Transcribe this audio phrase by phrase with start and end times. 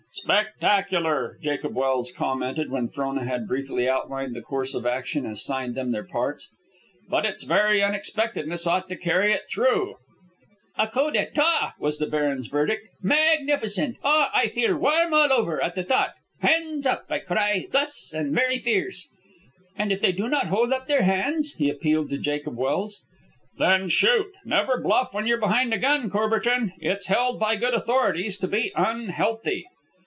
[0.13, 5.73] "Spectacular," Jacob Welse commented, when Frona had briefly outlined the course of action and assigned
[5.73, 6.49] them their parts.
[7.09, 9.95] "But its very unexpectedness ought to carry it through."
[10.77, 12.87] "A coup d'etat!" was the Baron's verdict.
[13.01, 13.95] "Magnificent!
[14.03, 14.29] Ah!
[14.33, 16.11] I feel warm all over at the thought.
[16.41, 19.07] 'Hands up!' I cry, thus, and very fierce.
[19.77, 23.01] "And if they do not hold up their hands?" he appealed to Jacob Welse.
[23.57, 24.27] "Then shoot.
[24.43, 26.73] Never bluff when you're behind a gun, Courbertin.
[26.79, 29.65] It's held by good authorities to be unhealthy."